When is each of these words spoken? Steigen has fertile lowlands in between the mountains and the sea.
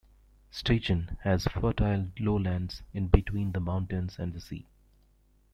Steigen 0.51 1.19
has 1.21 1.45
fertile 1.45 2.07
lowlands 2.19 2.81
in 2.91 3.07
between 3.07 3.51
the 3.51 3.59
mountains 3.59 4.17
and 4.17 4.33
the 4.33 4.41
sea. 4.41 4.65